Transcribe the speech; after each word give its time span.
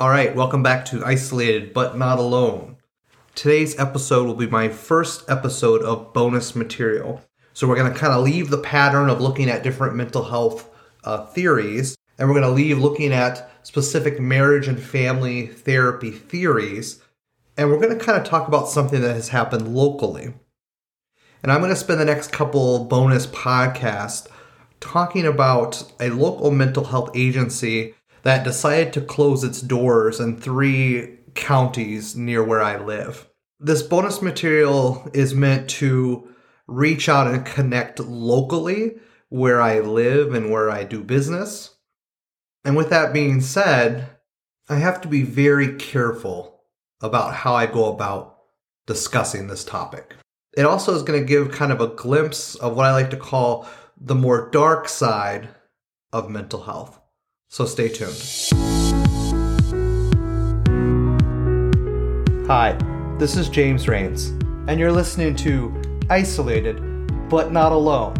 All 0.00 0.10
right, 0.10 0.34
welcome 0.34 0.60
back 0.60 0.84
to 0.86 1.04
Isolated 1.04 1.72
but 1.72 1.96
Not 1.96 2.18
Alone. 2.18 2.78
Today's 3.36 3.78
episode 3.78 4.26
will 4.26 4.34
be 4.34 4.48
my 4.48 4.68
first 4.68 5.22
episode 5.30 5.82
of 5.82 6.12
bonus 6.12 6.56
material. 6.56 7.22
So, 7.52 7.68
we're 7.68 7.76
going 7.76 7.92
to 7.92 7.96
kind 7.96 8.12
of 8.12 8.24
leave 8.24 8.50
the 8.50 8.58
pattern 8.58 9.08
of 9.08 9.20
looking 9.20 9.48
at 9.48 9.62
different 9.62 9.94
mental 9.94 10.24
health 10.24 10.68
uh, 11.04 11.26
theories, 11.26 11.94
and 12.18 12.28
we're 12.28 12.34
going 12.34 12.42
to 12.42 12.50
leave 12.50 12.80
looking 12.80 13.12
at 13.12 13.48
specific 13.62 14.18
marriage 14.18 14.66
and 14.66 14.82
family 14.82 15.46
therapy 15.46 16.10
theories, 16.10 17.00
and 17.56 17.70
we're 17.70 17.78
going 17.78 17.96
to 17.96 18.04
kind 18.04 18.18
of 18.18 18.24
talk 18.24 18.48
about 18.48 18.68
something 18.68 19.00
that 19.00 19.14
has 19.14 19.28
happened 19.28 19.76
locally. 19.76 20.34
And 21.44 21.52
I'm 21.52 21.60
going 21.60 21.70
to 21.70 21.76
spend 21.76 22.00
the 22.00 22.04
next 22.04 22.32
couple 22.32 22.84
bonus 22.86 23.28
podcasts 23.28 24.26
talking 24.80 25.24
about 25.24 25.84
a 26.00 26.10
local 26.10 26.50
mental 26.50 26.82
health 26.82 27.10
agency 27.14 27.94
that 28.24 28.44
decided 28.44 28.92
to 28.92 29.00
close 29.00 29.44
its 29.44 29.60
doors 29.60 30.18
in 30.18 30.36
three 30.36 31.18
counties 31.34 32.16
near 32.16 32.42
where 32.42 32.62
I 32.62 32.82
live. 32.82 33.28
This 33.60 33.82
bonus 33.82 34.20
material 34.20 35.08
is 35.14 35.34
meant 35.34 35.70
to 35.70 36.28
reach 36.66 37.08
out 37.08 37.26
and 37.26 37.46
connect 37.46 38.00
locally 38.00 38.96
where 39.28 39.60
I 39.60 39.80
live 39.80 40.34
and 40.34 40.50
where 40.50 40.70
I 40.70 40.84
do 40.84 41.02
business. 41.02 41.74
And 42.64 42.76
with 42.76 42.90
that 42.90 43.12
being 43.12 43.40
said, 43.40 44.08
I 44.68 44.76
have 44.76 45.00
to 45.02 45.08
be 45.08 45.22
very 45.22 45.76
careful 45.76 46.62
about 47.02 47.34
how 47.34 47.54
I 47.54 47.66
go 47.66 47.92
about 47.92 48.38
discussing 48.86 49.46
this 49.46 49.64
topic. 49.64 50.14
It 50.56 50.64
also 50.64 50.94
is 50.94 51.02
going 51.02 51.20
to 51.20 51.26
give 51.26 51.50
kind 51.50 51.72
of 51.72 51.80
a 51.80 51.88
glimpse 51.88 52.54
of 52.54 52.76
what 52.76 52.86
I 52.86 52.92
like 52.92 53.10
to 53.10 53.16
call 53.16 53.68
the 54.00 54.14
more 54.14 54.48
dark 54.50 54.88
side 54.88 55.48
of 56.12 56.30
mental 56.30 56.62
health. 56.62 56.98
So 57.54 57.66
stay 57.66 57.88
tuned. 57.88 58.20
Hi, 62.48 62.76
this 63.20 63.36
is 63.36 63.48
James 63.48 63.86
Rains, 63.86 64.30
and 64.66 64.80
you're 64.80 64.90
listening 64.90 65.36
to 65.36 65.72
Isolated 66.10 66.80
But 67.28 67.52
Not 67.52 67.70
Alone, 67.70 68.14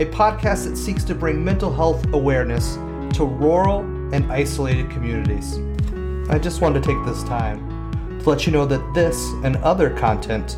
a 0.00 0.06
podcast 0.06 0.64
that 0.64 0.76
seeks 0.76 1.04
to 1.04 1.14
bring 1.14 1.44
mental 1.44 1.72
health 1.72 2.04
awareness 2.12 2.74
to 3.16 3.24
rural 3.24 3.82
and 4.12 4.24
isolated 4.32 4.90
communities. 4.90 5.60
I 6.28 6.40
just 6.40 6.60
wanted 6.60 6.82
to 6.82 6.88
take 6.88 7.04
this 7.06 7.22
time 7.22 8.18
to 8.18 8.28
let 8.28 8.44
you 8.44 8.50
know 8.50 8.66
that 8.66 8.92
this 8.92 9.24
and 9.44 9.54
other 9.58 9.90
content 9.90 10.56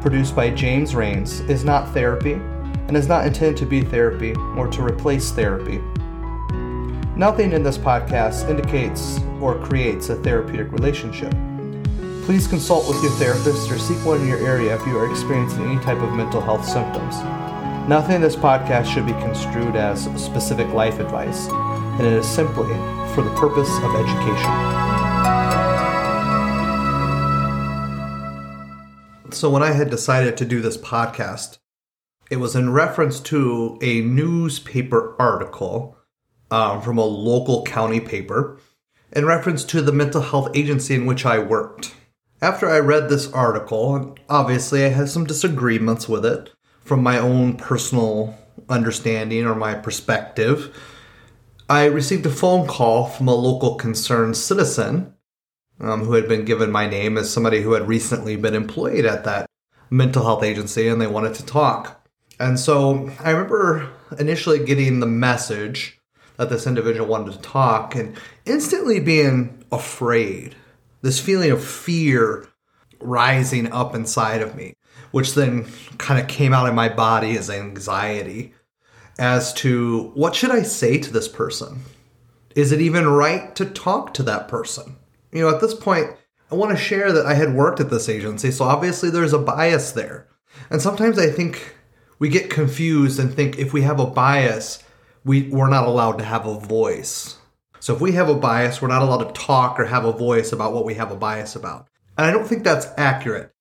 produced 0.00 0.36
by 0.36 0.50
James 0.50 0.94
Rains 0.94 1.40
is 1.40 1.64
not 1.64 1.92
therapy 1.92 2.34
and 2.34 2.96
is 2.96 3.08
not 3.08 3.26
intended 3.26 3.56
to 3.56 3.66
be 3.66 3.80
therapy 3.80 4.34
or 4.56 4.68
to 4.68 4.84
replace 4.84 5.32
therapy. 5.32 5.82
Nothing 7.16 7.52
in 7.52 7.62
this 7.62 7.78
podcast 7.78 8.46
indicates 8.50 9.20
or 9.40 9.58
creates 9.58 10.10
a 10.10 10.16
therapeutic 10.16 10.70
relationship. 10.70 11.32
Please 12.26 12.46
consult 12.46 12.86
with 12.86 13.02
your 13.02 13.12
therapist 13.12 13.70
or 13.70 13.78
seek 13.78 13.96
one 14.04 14.20
in 14.20 14.28
your 14.28 14.46
area 14.46 14.78
if 14.78 14.86
you 14.86 14.98
are 14.98 15.10
experiencing 15.10 15.64
any 15.64 15.80
type 15.82 15.96
of 16.02 16.12
mental 16.12 16.42
health 16.42 16.68
symptoms. 16.68 17.16
Nothing 17.88 18.16
in 18.16 18.20
this 18.20 18.36
podcast 18.36 18.92
should 18.92 19.06
be 19.06 19.12
construed 19.12 19.76
as 19.76 20.04
specific 20.22 20.68
life 20.74 20.98
advice, 20.98 21.46
and 21.48 22.06
it 22.06 22.12
is 22.12 22.28
simply 22.28 22.68
for 23.14 23.22
the 23.22 23.34
purpose 23.34 23.70
of 23.78 23.94
education. 23.94 24.52
So, 29.32 29.48
when 29.48 29.62
I 29.62 29.72
had 29.72 29.88
decided 29.88 30.36
to 30.36 30.44
do 30.44 30.60
this 30.60 30.76
podcast, 30.76 31.56
it 32.30 32.36
was 32.36 32.54
in 32.54 32.74
reference 32.74 33.20
to 33.20 33.78
a 33.80 34.02
newspaper 34.02 35.16
article 35.18 35.95
um, 36.50 36.80
from 36.82 36.98
a 36.98 37.04
local 37.04 37.64
county 37.64 38.00
paper 38.00 38.58
in 39.12 39.24
reference 39.24 39.64
to 39.64 39.80
the 39.80 39.92
mental 39.92 40.20
health 40.20 40.50
agency 40.54 40.94
in 40.94 41.06
which 41.06 41.24
I 41.24 41.38
worked. 41.38 41.94
After 42.42 42.68
I 42.68 42.78
read 42.78 43.08
this 43.08 43.32
article, 43.32 43.96
and 43.96 44.20
obviously 44.28 44.84
I 44.84 44.88
had 44.88 45.08
some 45.08 45.24
disagreements 45.24 46.08
with 46.08 46.24
it 46.26 46.50
from 46.84 47.02
my 47.02 47.18
own 47.18 47.56
personal 47.56 48.36
understanding 48.68 49.46
or 49.46 49.54
my 49.54 49.74
perspective. 49.74 50.76
I 51.68 51.86
received 51.86 52.26
a 52.26 52.30
phone 52.30 52.66
call 52.66 53.06
from 53.06 53.28
a 53.28 53.34
local 53.34 53.76
concerned 53.76 54.36
citizen 54.36 55.14
um, 55.80 56.04
who 56.04 56.12
had 56.12 56.28
been 56.28 56.44
given 56.44 56.70
my 56.70 56.86
name 56.86 57.18
as 57.18 57.32
somebody 57.32 57.62
who 57.62 57.72
had 57.72 57.88
recently 57.88 58.36
been 58.36 58.54
employed 58.54 59.04
at 59.04 59.24
that 59.24 59.46
mental 59.90 60.24
health 60.24 60.42
agency 60.42 60.88
and 60.88 61.00
they 61.00 61.06
wanted 61.06 61.34
to 61.34 61.46
talk. 61.46 62.06
And 62.38 62.58
so 62.58 63.10
I 63.20 63.30
remember 63.30 63.90
initially 64.18 64.64
getting 64.64 65.00
the 65.00 65.06
message 65.06 65.95
that 66.36 66.50
this 66.50 66.66
individual 66.66 67.06
wanted 67.06 67.32
to 67.32 67.38
talk 67.40 67.94
and 67.94 68.16
instantly 68.44 69.00
being 69.00 69.64
afraid. 69.72 70.54
This 71.02 71.20
feeling 71.20 71.50
of 71.50 71.64
fear 71.64 72.48
rising 73.00 73.70
up 73.72 73.94
inside 73.94 74.42
of 74.42 74.54
me, 74.54 74.74
which 75.10 75.34
then 75.34 75.66
kind 75.98 76.20
of 76.20 76.28
came 76.28 76.52
out 76.52 76.68
in 76.68 76.74
my 76.74 76.88
body 76.88 77.36
as 77.36 77.50
anxiety 77.50 78.54
as 79.18 79.52
to 79.54 80.10
what 80.14 80.34
should 80.34 80.50
I 80.50 80.62
say 80.62 80.98
to 80.98 81.12
this 81.12 81.28
person? 81.28 81.82
Is 82.54 82.72
it 82.72 82.80
even 82.80 83.06
right 83.06 83.54
to 83.56 83.64
talk 83.64 84.14
to 84.14 84.22
that 84.24 84.48
person? 84.48 84.96
You 85.32 85.42
know, 85.42 85.54
at 85.54 85.60
this 85.60 85.74
point, 85.74 86.10
I 86.50 86.54
want 86.54 86.76
to 86.76 86.82
share 86.82 87.12
that 87.12 87.26
I 87.26 87.34
had 87.34 87.54
worked 87.54 87.80
at 87.80 87.90
this 87.90 88.08
agency, 88.08 88.50
so 88.50 88.64
obviously 88.64 89.10
there's 89.10 89.32
a 89.32 89.38
bias 89.38 89.92
there. 89.92 90.28
And 90.70 90.80
sometimes 90.80 91.18
I 91.18 91.28
think 91.28 91.76
we 92.18 92.28
get 92.28 92.50
confused 92.50 93.18
and 93.18 93.32
think 93.32 93.58
if 93.58 93.72
we 93.72 93.82
have 93.82 94.00
a 94.00 94.06
bias, 94.06 94.82
we, 95.26 95.48
we're 95.48 95.68
not 95.68 95.88
allowed 95.88 96.18
to 96.18 96.24
have 96.24 96.46
a 96.46 96.58
voice. 96.58 97.36
So 97.80 97.94
if 97.94 98.00
we 98.00 98.12
have 98.12 98.28
a 98.28 98.34
bias, 98.34 98.80
we're 98.80 98.88
not 98.88 99.02
allowed 99.02 99.24
to 99.24 99.40
talk 99.40 99.78
or 99.78 99.84
have 99.84 100.04
a 100.04 100.12
voice 100.12 100.52
about 100.52 100.72
what 100.72 100.84
we 100.84 100.94
have 100.94 101.10
a 101.10 101.16
bias 101.16 101.56
about. 101.56 101.88
And 102.16 102.26
I 102.26 102.30
don't 102.30 102.46
think 102.46 102.62
that's 102.62 102.86
accurate. 102.96 103.52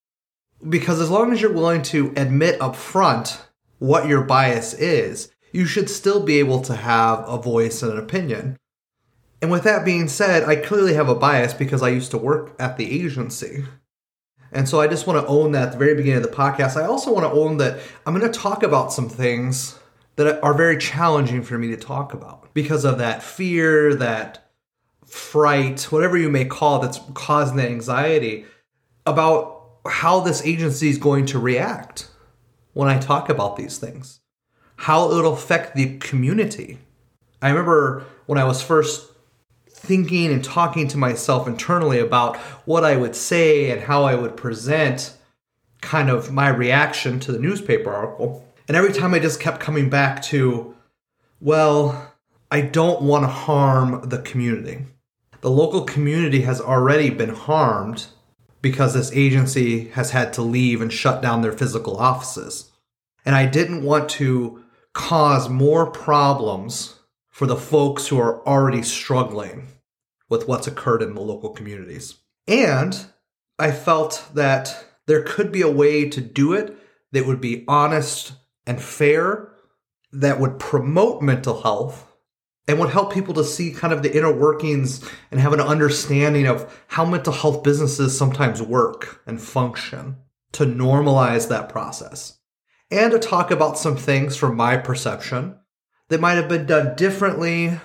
Because 0.70 1.02
as 1.02 1.10
long 1.10 1.34
as 1.34 1.42
you're 1.42 1.52
willing 1.52 1.82
to 1.84 2.14
admit 2.16 2.62
up 2.62 2.76
front 2.76 3.42
what 3.80 4.08
your 4.08 4.22
bias 4.22 4.76
is, 4.76 5.32
you 5.52 5.66
should 5.66 5.90
still 5.90 6.24
be 6.24 6.38
able 6.38 6.62
to 6.62 6.76
have 6.76 7.28
a 7.28 7.38
voice 7.38 7.82
and 7.82 7.94
an 7.94 7.98
opinion. 7.98 8.58
And 9.42 9.50
with 9.50 9.64
that 9.64 9.84
being 9.84 10.08
said, 10.08 10.44
I 10.44 10.58
clearly 10.58 10.94
have 10.94 11.10
a 11.10 11.16
bias 11.16 11.54
because 11.56 11.82
I 11.82 11.90
used 11.90 12.12
to 12.12 12.18
work 12.20 12.56
at 12.60 12.78
the 12.78 13.04
agency. 13.04 13.66
And 14.52 14.70
so 14.70 14.80
I 14.80 14.88
just 14.88 15.08
want 15.08 15.20
to 15.20 15.28
own 15.28 15.52
that 15.54 15.64
at 15.64 15.72
the 15.72 15.78
very 15.80 15.96
beginning 15.96 16.24
of 16.24 16.30
the 16.30 16.36
podcast. 16.36 16.78
I 16.78 16.86
also 16.86 17.12
want 17.12 17.26
to 17.26 17.32
own 17.32 17.58
that 17.58 17.80
I'm 18.06 18.18
going 18.18 18.32
to 18.32 18.40
talk 18.40 18.62
about 18.62 18.94
some 18.94 19.10
things 19.10 19.80
that 20.16 20.42
are 20.44 20.54
very 20.54 20.78
challenging 20.78 21.44
for 21.44 21.58
me 21.58 21.70
to 21.70 21.78
talk 21.78 22.14
about 22.14 22.54
because 22.54 22.86
of 22.86 22.98
that 23.00 23.22
fear, 23.22 23.96
that 23.96 24.50
fright, 25.06 25.82
whatever 25.92 26.18
you 26.18 26.30
may 26.30 26.46
call 26.46 26.80
it, 26.80 26.86
that's 26.86 27.00
causing 27.14 27.58
that 27.58 27.70
anxiety 27.70 28.46
about 29.06 29.70
how 29.88 30.20
this 30.20 30.46
agency 30.46 30.90
is 30.90 30.98
going 30.98 31.26
to 31.28 31.40
react 31.40 32.10
when 32.74 32.90
I 32.90 32.98
talk 32.98 33.30
about 33.30 33.56
these 33.56 33.78
things, 33.78 34.20
how 34.78 35.12
it'll 35.12 35.34
affect 35.34 35.76
the 35.76 35.98
community. 36.00 36.80
I 37.42 37.50
remember 37.50 38.04
when 38.26 38.38
I 38.38 38.44
was 38.46 38.62
first 38.62 39.12
thinking 39.70 40.32
and 40.32 40.44
talking 40.44 40.88
to 40.88 40.98
myself 40.98 41.48
internally 41.48 42.00
about 42.00 42.38
what 42.66 42.84
I 42.84 42.98
would 42.98 43.16
say 43.16 43.70
and 43.70 43.82
how 43.82 44.04
I 44.04 44.16
would 44.16 44.36
present 44.36 45.16
kind 45.82 46.10
of 46.10 46.32
my 46.32 46.50
reaction 46.50 47.20
to 47.22 47.32
the 47.32 47.40
newspaper 47.40 47.94
article. 47.94 48.44
And 48.68 48.76
every 48.76 48.94
time 48.94 49.14
I 49.14 49.20
just 49.20 49.40
kept 49.40 49.60
coming 49.60 49.90
back 49.90 50.22
to, 50.24 50.76
well, 51.40 52.14
I 52.50 52.62
don't 52.62 53.02
want 53.02 53.24
to 53.24 53.30
harm 53.30 54.10
the 54.10 54.20
community. 54.20 54.86
The 55.42 55.52
local 55.52 55.84
community 55.84 56.42
has 56.42 56.60
already 56.60 57.10
been 57.10 57.30
harmed 57.30 58.08
because 58.62 58.94
this 58.94 59.12
agency 59.12 59.90
has 59.90 60.12
had 60.12 60.34
to 60.34 60.42
leave 60.42 60.82
and 60.82 60.92
shut 60.92 61.22
down 61.22 61.42
their 61.42 61.52
physical 61.52 61.98
offices. 61.98 62.72
And 63.24 63.36
I 63.36 63.46
didn't 63.46 63.84
want 63.84 64.10
to 64.12 64.64
cause 64.94 65.50
more 65.50 65.86
problems 65.92 67.00
for 67.30 67.46
the 67.46 67.56
folks 67.56 68.08
who 68.08 68.20
are 68.20 68.48
already 68.48 68.82
struggling 68.82 69.68
with 70.30 70.48
what's 70.48 70.68
occurred 70.68 71.04
in 71.04 71.14
the 71.14 71.22
local 71.22 71.50
communities. 71.50 72.16
And 72.48 73.06
I 73.60 73.72
felt 73.72 74.30
that 74.34 74.86
there 75.06 75.22
could 75.22 75.52
be 75.52 75.62
a 75.62 75.70
way 75.70 76.10
to 76.10 76.22
do 76.22 76.54
it 76.54 76.76
that 77.12 77.28
would 77.28 77.42
be 77.42 77.64
honest 77.68 78.34
and 78.66 78.82
fair, 78.82 79.52
that 80.12 80.40
would 80.40 80.60
promote 80.60 81.22
mental 81.22 81.62
health, 81.62 82.12
and 82.68 82.80
would 82.80 82.90
help 82.90 83.14
people 83.14 83.34
to 83.36 83.44
see 83.44 83.72
kind 83.72 83.94
of 83.94 84.02
the 84.02 84.16
inner 84.16 84.34
workings 84.34 85.08
and 85.30 85.40
have 85.40 85.54
an 85.54 85.62
understanding 85.62 86.48
of 86.48 86.84
how 86.88 87.06
mental 87.06 87.34
health 87.34 87.64
businesses 87.64 88.18
sometimes 88.18 88.62
work 88.62 89.22
and 89.28 89.42
function 89.42 90.18
to 90.52 90.66
normalize 90.66 91.50
that 91.50 91.70
process. 91.70 92.40
And 92.90 93.12
to 93.12 93.20
talk 93.20 93.52
about 93.52 93.78
some 93.78 93.98
things 93.98 94.36
from 94.36 94.56
my 94.56 94.78
perception 94.78 95.60
that 96.10 96.22
might 96.22 96.36
have 96.36 96.48
been 96.48 96.66
done 96.66 96.96
differently 96.96 97.80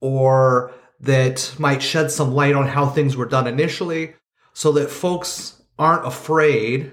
or 0.00 0.72
that 1.00 1.54
might 1.58 1.82
shed 1.82 2.10
some 2.10 2.32
light 2.32 2.54
on 2.54 2.66
how 2.66 2.86
things 2.86 3.16
were 3.16 3.26
done 3.26 3.46
initially 3.46 4.14
so 4.52 4.72
that 4.72 4.90
folks 4.90 5.62
aren't 5.78 6.06
afraid 6.06 6.92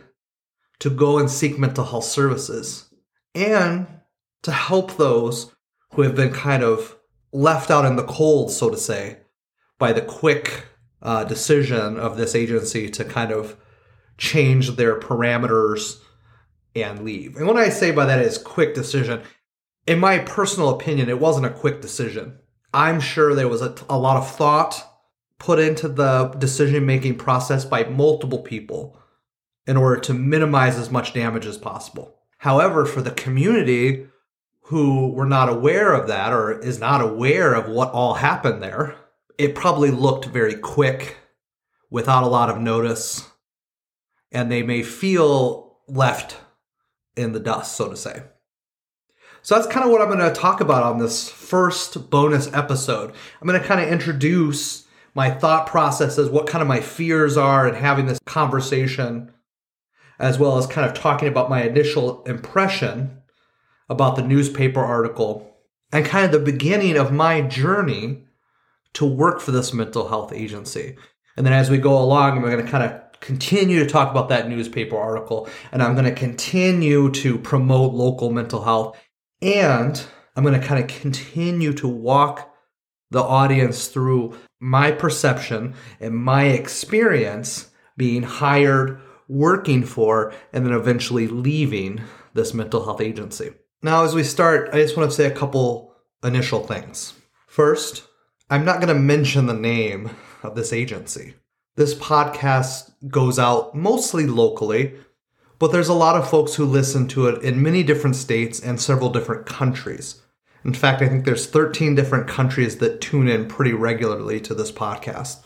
to 0.79 0.89
go 0.89 1.17
and 1.17 1.29
seek 1.29 1.57
mental 1.57 1.85
health 1.85 2.05
services 2.05 2.93
and 3.35 3.87
to 4.43 4.51
help 4.51 4.97
those 4.97 5.51
who 5.93 6.01
have 6.01 6.15
been 6.15 6.33
kind 6.33 6.63
of 6.63 6.97
left 7.31 7.71
out 7.71 7.85
in 7.85 7.95
the 7.95 8.03
cold, 8.03 8.51
so 8.51 8.69
to 8.69 8.77
say, 8.77 9.17
by 9.79 9.93
the 9.93 10.01
quick 10.01 10.67
uh, 11.01 11.23
decision 11.23 11.97
of 11.97 12.17
this 12.17 12.35
agency 12.35 12.89
to 12.89 13.03
kind 13.03 13.31
of 13.31 13.57
change 14.17 14.75
their 14.75 14.99
parameters 14.99 15.99
and 16.75 17.03
leave. 17.03 17.35
And 17.35 17.47
what 17.47 17.57
I 17.57 17.69
say 17.69 17.91
by 17.91 18.05
that 18.05 18.19
is 18.19 18.37
quick 18.37 18.73
decision. 18.73 19.21
In 19.85 19.99
my 19.99 20.19
personal 20.19 20.69
opinion, 20.69 21.09
it 21.09 21.19
wasn't 21.19 21.45
a 21.45 21.51
quick 21.51 21.81
decision. 21.81 22.39
I'm 22.73 22.99
sure 22.99 23.35
there 23.35 23.47
was 23.47 23.61
a, 23.61 23.75
a 23.89 23.97
lot 23.97 24.17
of 24.17 24.29
thought 24.29 24.83
put 25.37 25.59
into 25.59 25.89
the 25.89 26.29
decision 26.37 26.85
making 26.85 27.17
process 27.17 27.65
by 27.65 27.83
multiple 27.83 28.39
people 28.39 28.97
in 29.65 29.77
order 29.77 29.99
to 30.01 30.13
minimize 30.13 30.77
as 30.77 30.91
much 30.91 31.13
damage 31.13 31.45
as 31.45 31.57
possible. 31.57 32.15
However, 32.39 32.85
for 32.85 33.01
the 33.01 33.11
community 33.11 34.07
who 34.67 35.11
were 35.11 35.25
not 35.25 35.49
aware 35.49 35.93
of 35.93 36.07
that 36.07 36.33
or 36.33 36.59
is 36.59 36.79
not 36.79 37.01
aware 37.01 37.53
of 37.53 37.69
what 37.69 37.91
all 37.91 38.15
happened 38.15 38.61
there, 38.61 38.95
it 39.37 39.55
probably 39.55 39.91
looked 39.91 40.25
very 40.25 40.55
quick 40.55 41.17
without 41.89 42.23
a 42.23 42.27
lot 42.27 42.49
of 42.49 42.59
notice, 42.59 43.29
and 44.31 44.51
they 44.51 44.63
may 44.63 44.81
feel 44.83 45.77
left 45.87 46.37
in 47.15 47.33
the 47.33 47.39
dust, 47.39 47.75
so 47.75 47.89
to 47.89 47.97
say. 47.97 48.23
So 49.41 49.55
that's 49.55 49.67
kind 49.67 49.85
of 49.85 49.91
what 49.91 50.01
I'm 50.01 50.07
going 50.07 50.19
to 50.19 50.39
talk 50.39 50.61
about 50.61 50.83
on 50.83 50.99
this 50.99 51.29
first 51.29 52.09
bonus 52.09 52.51
episode. 52.53 53.13
I'm 53.41 53.47
going 53.47 53.59
to 53.59 53.67
kind 53.67 53.81
of 53.81 53.89
introduce 53.89 54.87
my 55.13 55.29
thought 55.29 55.67
processes, 55.67 56.29
what 56.29 56.47
kind 56.47 56.61
of 56.61 56.67
my 56.67 56.79
fears 56.79 57.35
are, 57.35 57.67
and 57.67 57.75
having 57.75 58.05
this 58.05 58.19
conversation, 58.25 59.32
as 60.19 60.39
well 60.39 60.57
as 60.57 60.67
kind 60.67 60.89
of 60.89 60.95
talking 60.95 61.27
about 61.27 61.49
my 61.49 61.63
initial 61.63 62.23
impression 62.23 63.21
about 63.89 64.15
the 64.15 64.21
newspaper 64.21 64.79
article 64.79 65.57
and 65.91 66.05
kind 66.05 66.25
of 66.25 66.31
the 66.31 66.51
beginning 66.51 66.97
of 66.97 67.11
my 67.11 67.41
journey 67.41 68.23
to 68.93 69.05
work 69.05 69.39
for 69.39 69.51
this 69.51 69.73
mental 69.73 70.07
health 70.07 70.31
agency. 70.33 70.95
And 71.35 71.45
then 71.45 71.53
as 71.53 71.69
we 71.69 71.77
go 71.77 71.97
along, 71.97 72.37
I'm 72.37 72.43
going 72.43 72.63
to 72.63 72.71
kind 72.71 72.83
of 72.83 73.19
continue 73.19 73.79
to 73.79 73.89
talk 73.89 74.11
about 74.11 74.29
that 74.29 74.49
newspaper 74.49 74.97
article 74.97 75.47
and 75.71 75.81
I'm 75.81 75.93
going 75.93 76.05
to 76.05 76.11
continue 76.11 77.09
to 77.11 77.37
promote 77.37 77.93
local 77.93 78.29
mental 78.31 78.63
health 78.63 78.97
and 79.41 80.03
I'm 80.35 80.43
going 80.43 80.59
to 80.59 80.65
kind 80.65 80.83
of 80.83 80.89
continue 80.89 81.73
to 81.73 81.87
walk 81.87 82.53
the 83.11 83.21
audience 83.21 83.87
through 83.87 84.37
my 84.59 84.91
perception 84.91 85.75
and 85.99 86.15
my 86.15 86.45
experience 86.45 87.69
being 87.95 88.23
hired, 88.23 88.99
working 89.33 89.83
for, 89.83 90.31
and 90.53 90.65
then 90.65 90.73
eventually 90.73 91.27
leaving 91.27 92.01
this 92.33 92.53
mental 92.53 92.85
health 92.85 93.01
agency. 93.01 93.51
Now, 93.81 94.03
as 94.03 94.13
we 94.13 94.23
start, 94.23 94.69
I 94.71 94.77
just 94.77 94.95
want 94.95 95.09
to 95.09 95.15
say 95.15 95.25
a 95.25 95.35
couple 95.35 95.95
initial 96.23 96.65
things. 96.65 97.13
First, 97.47 98.03
I'm 98.49 98.63
not 98.63 98.79
going 98.79 98.95
to 98.95 99.01
mention 99.01 99.47
the 99.47 99.53
name 99.53 100.11
of 100.43 100.55
this 100.55 100.71
agency. 100.71 101.33
This 101.75 101.95
podcast 101.95 102.91
goes 103.09 103.39
out 103.39 103.75
mostly 103.75 104.27
locally, 104.27 104.93
but 105.57 105.71
there's 105.71 105.89
a 105.89 105.93
lot 105.93 106.15
of 106.15 106.29
folks 106.29 106.53
who 106.53 106.65
listen 106.65 107.07
to 107.09 107.27
it 107.27 107.43
in 107.43 107.63
many 107.63 107.81
different 107.81 108.15
states 108.15 108.59
and 108.59 108.79
several 108.79 109.09
different 109.09 109.47
countries. 109.47 110.21
In 110.63 110.73
fact, 110.73 111.01
I 111.01 111.09
think 111.09 111.25
there's 111.25 111.47
13 111.47 111.95
different 111.95 112.27
countries 112.27 112.77
that 112.77 113.01
tune 113.01 113.27
in 113.27 113.47
pretty 113.47 113.73
regularly 113.73 114.39
to 114.41 114.53
this 114.53 114.71
podcast. 114.71 115.41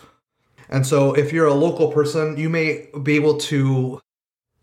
And 0.70 0.86
so 0.86 1.14
if 1.14 1.32
you're 1.32 1.46
a 1.46 1.54
local 1.54 1.92
person, 1.92 2.38
you 2.38 2.50
may 2.50 2.90
be 3.04 3.16
able 3.16 3.38
to 3.38 4.00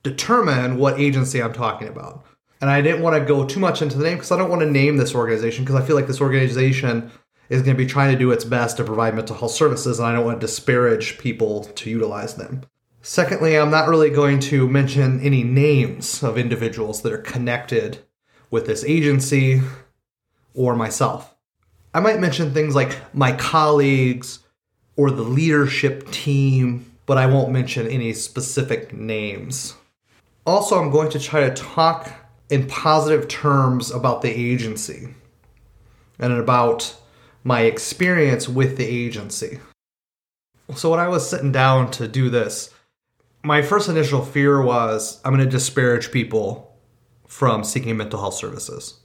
determine 0.03 0.77
what 0.77 1.01
agency 1.01 1.43
I'm 1.43 1.53
talking 1.53 1.89
about. 1.89 2.25
And 2.61 2.71
I 2.71 2.81
didn't 2.81 3.03
want 3.03 3.17
to 3.17 3.25
go 3.25 3.45
too 3.45 3.61
much 3.61 3.83
into 3.83 3.99
the 3.99 4.05
name 4.05 4.17
because 4.17 4.33
I 4.33 4.39
don't 4.39 4.51
want 4.51 4.63
to 4.63 4.71
name 4.71 4.97
this 4.97 5.15
organization 5.15 5.65
because 5.65 5.81
I 5.81 5.85
feel 5.85 5.97
like 5.97 6.07
this 6.07 6.21
organization 6.21 7.11
is 7.49 7.63
going 7.63 7.77
to 7.77 7.83
be 7.83 7.89
trying 7.89 8.13
to 8.13 8.19
do 8.19 8.31
its 8.31 8.45
best 8.45 8.77
to 8.79 8.85
provide 8.85 9.15
mental 9.15 9.37
health 9.37 9.53
services, 9.53 9.99
and 9.99 10.09
I 10.09 10.13
don't 10.13 10.25
want 10.25 10.41
to 10.41 10.47
disparage 10.47 11.19
people 11.19 11.65
to 11.65 11.91
utilize 11.91 12.37
them. 12.37 12.63
Secondly, 13.03 13.59
I'm 13.59 13.71
not 13.71 13.89
really 13.89 14.09
going 14.09 14.41
to 14.41 14.67
mention 14.67 15.21
any 15.21 15.43
names 15.45 16.23
of 16.23 16.39
individuals 16.39 17.03
that 17.03 17.13
are 17.13 17.19
connected 17.19 17.99
with 18.51 18.67
this 18.67 18.83
agency 18.85 19.61
or 20.55 20.75
myself. 20.75 21.35
I 21.93 22.01
might 22.01 22.19
mention 22.19 22.55
things 22.55 22.75
like 22.75 22.99
my 23.15 23.33
colleagues 23.33 24.39
or 24.97 25.11
the 25.11 25.23
leadership 25.23 26.11
team, 26.11 26.91
but 27.07 27.19
I 27.19 27.27
won't 27.27 27.51
mention 27.51 27.87
any 27.89 28.13
specific 28.13 28.93
names. 28.93 29.75
Also, 30.47 30.79
I'm 30.79 30.91
going 30.91 31.11
to 31.11 31.19
try 31.19 31.49
to 31.49 31.55
talk 31.55 32.13
in 32.51 32.67
positive 32.67 33.29
terms 33.29 33.91
about 33.91 34.23
the 34.23 34.31
agency 34.31 35.09
and 36.19 36.33
about 36.33 36.95
my 37.43 37.63
experience 37.63 38.49
with 38.49 38.77
the 38.77 38.85
agency. 38.85 39.61
So, 40.75 40.91
when 40.91 41.01
I 41.01 41.09
was 41.09 41.29
sitting 41.29 41.53
down 41.53 41.91
to 41.93 42.09
do 42.09 42.31
this, 42.31 42.71
my 43.43 43.61
first 43.61 43.89
initial 43.89 44.25
fear 44.25 44.63
was 44.63 45.21
I'm 45.25 45.35
going 45.35 45.45
to 45.45 45.51
disparage 45.51 46.11
people 46.11 46.75
from 47.27 47.65
seeking 47.65 47.97
mental 47.97 48.21
health 48.21 48.35
services. 48.35 49.01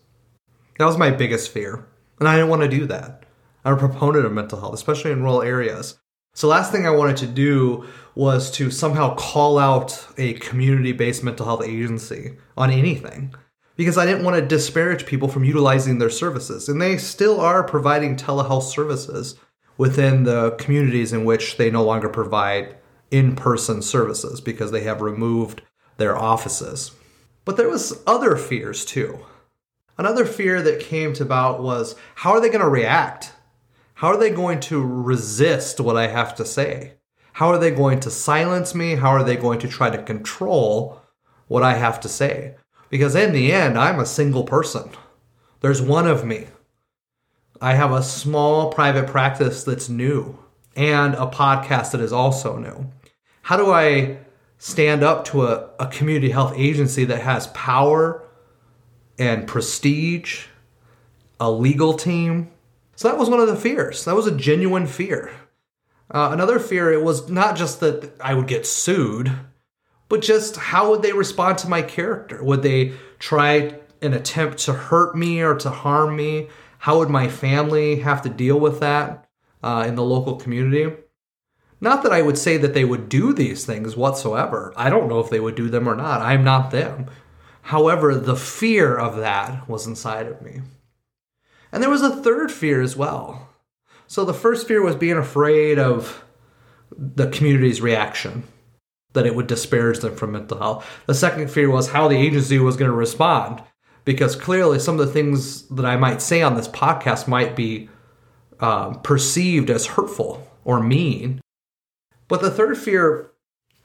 That 0.77 0.85
was 0.85 0.97
my 0.97 1.11
biggest 1.11 1.51
fear. 1.51 1.85
And 2.19 2.27
I 2.27 2.35
didn't 2.35 2.49
want 2.49 2.61
to 2.61 2.67
do 2.67 2.85
that. 2.87 3.23
I'm 3.65 3.73
a 3.73 3.77
proponent 3.77 4.25
of 4.25 4.31
mental 4.31 4.59
health, 4.59 4.73
especially 4.73 5.11
in 5.11 5.21
rural 5.21 5.41
areas. 5.41 5.99
So, 6.33 6.47
last 6.47 6.71
thing 6.71 6.85
I 6.85 6.91
wanted 6.91 7.17
to 7.17 7.27
do 7.27 7.85
was 8.15 8.51
to 8.51 8.71
somehow 8.71 9.15
call 9.15 9.57
out 9.57 10.07
a 10.17 10.33
community 10.35 10.91
based 10.91 11.23
mental 11.23 11.45
health 11.45 11.63
agency 11.63 12.37
on 12.57 12.71
anything 12.71 13.33
because 13.75 13.97
I 13.97 14.05
didn't 14.05 14.25
want 14.25 14.35
to 14.35 14.45
disparage 14.45 15.05
people 15.05 15.29
from 15.29 15.45
utilizing 15.45 15.99
their 15.99 16.09
services. 16.09 16.67
And 16.67 16.81
they 16.81 16.97
still 16.97 17.39
are 17.39 17.63
providing 17.63 18.15
telehealth 18.15 18.63
services 18.63 19.35
within 19.77 20.23
the 20.23 20.51
communities 20.59 21.13
in 21.13 21.23
which 21.23 21.55
they 21.55 21.71
no 21.71 21.83
longer 21.83 22.09
provide 22.09 22.75
in 23.09 23.35
person 23.35 23.81
services 23.81 24.41
because 24.41 24.71
they 24.71 24.81
have 24.83 25.01
removed 25.01 25.61
their 25.95 26.17
offices. 26.17 26.91
But 27.45 27.57
there 27.57 27.69
was 27.69 28.03
other 28.05 28.35
fears 28.35 28.83
too. 28.83 29.19
Another 29.97 30.25
fear 30.25 30.61
that 30.61 30.81
came 30.81 31.13
to 31.13 31.23
about 31.23 31.63
was 31.63 31.95
how 32.15 32.31
are 32.31 32.41
they 32.41 32.49
going 32.49 32.59
to 32.59 32.69
react? 32.69 33.31
How 33.99 34.07
are 34.07 34.17
they 34.17 34.29
going 34.29 34.61
to 34.61 34.81
resist 34.81 35.81
what 35.81 35.97
I 35.97 36.07
have 36.07 36.33
to 36.35 36.45
say? 36.45 36.93
How 37.33 37.49
are 37.49 37.57
they 37.57 37.69
going 37.69 37.99
to 37.99 38.09
silence 38.09 38.73
me? 38.73 38.95
How 38.95 39.09
are 39.09 39.25
they 39.25 39.35
going 39.35 39.59
to 39.59 39.67
try 39.67 39.89
to 39.89 40.01
control 40.01 41.01
what 41.49 41.63
I 41.63 41.73
have 41.73 41.99
to 41.99 42.07
say? 42.07 42.55
Because 42.89 43.13
in 43.13 43.33
the 43.33 43.51
end, 43.51 43.77
I'm 43.77 43.99
a 43.99 44.05
single 44.05 44.45
person. 44.45 44.89
There's 45.59 45.81
one 45.81 46.07
of 46.07 46.23
me. 46.23 46.47
I 47.59 47.73
have 47.73 47.91
a 47.91 48.01
small 48.01 48.71
private 48.71 49.05
practice 49.05 49.65
that's 49.65 49.89
new 49.89 50.39
and 50.77 51.13
a 51.15 51.27
podcast 51.27 51.91
that 51.91 51.99
is 51.99 52.13
also 52.13 52.57
new. 52.57 52.89
How 53.41 53.57
do 53.57 53.69
I 53.69 54.19
stand 54.57 55.03
up 55.03 55.25
to 55.25 55.45
a, 55.45 55.71
a 55.77 55.87
community 55.87 56.31
health 56.31 56.53
agency 56.55 57.03
that 57.03 57.23
has 57.23 57.47
power 57.47 58.23
and 59.17 59.45
prestige, 59.45 60.45
a 61.37 61.51
legal 61.51 61.95
team? 61.95 62.51
So 62.99 63.07
that 63.07 63.17
was 63.17 63.29
one 63.29 63.39
of 63.39 63.47
the 63.47 63.55
fears. 63.55 64.03
That 64.03 64.15
was 64.17 64.27
a 64.27 64.35
genuine 64.35 64.85
fear. 64.85 65.31
Uh, 66.11 66.31
another 66.33 66.59
fear, 66.59 66.91
it 66.91 67.01
was 67.01 67.29
not 67.29 67.55
just 67.55 67.79
that 67.79 68.11
I 68.19 68.33
would 68.33 68.47
get 68.47 68.65
sued, 68.65 69.31
but 70.09 70.21
just 70.21 70.57
how 70.57 70.89
would 70.89 71.01
they 71.01 71.13
respond 71.13 71.59
to 71.59 71.69
my 71.69 71.81
character? 71.81 72.43
Would 72.43 72.61
they 72.61 72.91
try 73.17 73.79
an 74.01 74.13
attempt 74.13 74.57
to 74.65 74.73
hurt 74.73 75.15
me 75.15 75.41
or 75.41 75.55
to 75.55 75.69
harm 75.69 76.17
me? 76.17 76.49
How 76.79 76.97
would 76.97 77.09
my 77.09 77.29
family 77.29 78.01
have 78.01 78.21
to 78.23 78.29
deal 78.29 78.59
with 78.59 78.81
that 78.81 79.29
uh, 79.63 79.85
in 79.87 79.95
the 79.95 80.03
local 80.03 80.35
community? 80.35 80.93
Not 81.79 82.03
that 82.03 82.11
I 82.11 82.21
would 82.21 82.37
say 82.37 82.57
that 82.57 82.73
they 82.73 82.83
would 82.83 83.07
do 83.07 83.31
these 83.31 83.65
things 83.65 83.95
whatsoever. 83.95 84.73
I 84.75 84.89
don't 84.89 85.07
know 85.07 85.21
if 85.21 85.29
they 85.29 85.39
would 85.39 85.55
do 85.55 85.69
them 85.69 85.87
or 85.87 85.95
not. 85.95 86.21
I'm 86.21 86.43
not 86.43 86.71
them. 86.71 87.05
However, 87.61 88.13
the 88.13 88.35
fear 88.35 88.97
of 88.97 89.15
that 89.15 89.69
was 89.69 89.87
inside 89.87 90.27
of 90.27 90.41
me. 90.41 90.63
And 91.71 91.83
there 91.83 91.89
was 91.89 92.01
a 92.01 92.15
third 92.15 92.51
fear 92.51 92.81
as 92.81 92.95
well. 92.95 93.49
So 94.07 94.25
the 94.25 94.33
first 94.33 94.67
fear 94.67 94.81
was 94.81 94.95
being 94.95 95.17
afraid 95.17 95.77
of 95.77 96.25
the 96.97 97.27
community's 97.29 97.81
reaction 97.81 98.43
that 99.13 99.25
it 99.25 99.35
would 99.35 99.47
disparage 99.47 99.99
them 99.99 100.15
from 100.15 100.31
mental 100.31 100.57
health. 100.57 101.01
The 101.05 101.13
second 101.13 101.49
fear 101.49 101.69
was 101.69 101.89
how 101.89 102.07
the 102.07 102.17
agency 102.17 102.59
was 102.59 102.77
going 102.77 102.91
to 102.91 102.95
respond, 102.95 103.61
because 104.05 104.35
clearly 104.35 104.79
some 104.79 104.99
of 104.99 105.05
the 105.05 105.13
things 105.13 105.67
that 105.69 105.85
I 105.85 105.95
might 105.95 106.21
say 106.21 106.41
on 106.41 106.55
this 106.55 106.67
podcast 106.67 107.27
might 107.27 107.55
be 107.55 107.89
um, 108.59 109.01
perceived 109.01 109.69
as 109.69 109.87
hurtful 109.87 110.47
or 110.63 110.81
mean. 110.81 111.41
But 112.27 112.41
the 112.41 112.51
third 112.51 112.77
fear 112.77 113.31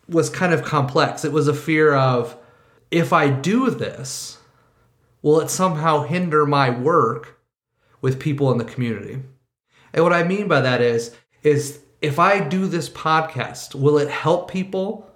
was 0.09 0.29
kind 0.29 0.53
of 0.53 0.63
complex. 0.63 1.25
It 1.25 1.33
was 1.33 1.49
a 1.49 1.55
fear 1.55 1.95
of 1.95 2.37
if 2.91 3.13
I 3.13 3.29
do 3.29 3.71
this, 3.71 4.39
will 5.23 5.41
it 5.41 5.51
somehow 5.51 6.03
hinder 6.03 6.45
my 6.47 6.71
work 6.71 7.34
with 8.05 8.21
people 8.21 8.53
in 8.53 8.59
the 8.59 8.67
community? 8.67 9.19
And 9.95 10.05
what 10.05 10.13
I 10.13 10.25
mean 10.25 10.47
by 10.47 10.61
that 10.61 10.83
is, 10.83 11.17
is 11.43 11.81
if 12.03 12.19
I 12.19 12.39
do 12.39 12.67
this 12.67 12.91
podcast, 12.91 13.75
will 13.75 13.97
it 13.97 14.11
help 14.11 14.51
people 14.51 15.11